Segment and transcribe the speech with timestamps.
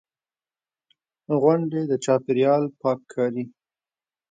[1.41, 3.43] غونډې، د چاپېریال پاک کاري.